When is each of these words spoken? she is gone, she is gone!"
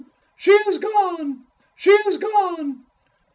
she 0.35 0.49
is 0.51 0.79
gone, 0.79 1.45
she 1.75 1.91
is 1.91 2.17
gone!" 2.17 2.85